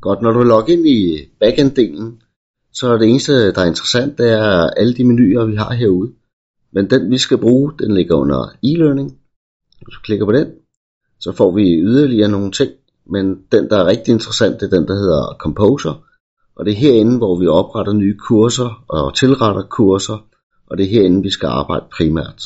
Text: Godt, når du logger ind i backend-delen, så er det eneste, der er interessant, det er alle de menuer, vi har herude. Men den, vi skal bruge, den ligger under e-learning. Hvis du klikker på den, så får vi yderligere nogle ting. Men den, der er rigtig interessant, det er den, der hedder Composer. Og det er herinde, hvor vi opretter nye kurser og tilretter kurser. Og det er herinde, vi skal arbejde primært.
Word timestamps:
Godt, 0.00 0.22
når 0.22 0.32
du 0.32 0.42
logger 0.42 0.72
ind 0.72 0.86
i 0.88 1.28
backend-delen, 1.40 2.22
så 2.72 2.92
er 2.92 2.98
det 2.98 3.08
eneste, 3.08 3.52
der 3.52 3.60
er 3.60 3.66
interessant, 3.66 4.18
det 4.18 4.32
er 4.32 4.70
alle 4.70 4.94
de 4.94 5.04
menuer, 5.04 5.44
vi 5.44 5.56
har 5.56 5.72
herude. 5.72 6.12
Men 6.72 6.90
den, 6.90 7.10
vi 7.10 7.18
skal 7.18 7.38
bruge, 7.38 7.72
den 7.78 7.94
ligger 7.94 8.14
under 8.14 8.48
e-learning. 8.62 9.18
Hvis 9.82 9.94
du 9.94 10.00
klikker 10.02 10.24
på 10.24 10.32
den, 10.32 10.46
så 11.20 11.32
får 11.32 11.54
vi 11.54 11.62
yderligere 11.62 12.28
nogle 12.28 12.52
ting. 12.52 12.70
Men 13.06 13.42
den, 13.52 13.70
der 13.70 13.76
er 13.76 13.86
rigtig 13.86 14.12
interessant, 14.12 14.60
det 14.60 14.72
er 14.72 14.78
den, 14.78 14.88
der 14.88 14.94
hedder 14.94 15.36
Composer. 15.38 16.04
Og 16.56 16.64
det 16.64 16.72
er 16.72 16.76
herinde, 16.76 17.16
hvor 17.16 17.38
vi 17.38 17.46
opretter 17.46 17.92
nye 17.92 18.16
kurser 18.18 18.84
og 18.88 19.14
tilretter 19.14 19.62
kurser. 19.62 20.26
Og 20.66 20.78
det 20.78 20.84
er 20.84 20.90
herinde, 20.90 21.22
vi 21.22 21.30
skal 21.30 21.46
arbejde 21.46 21.84
primært. 21.96 22.42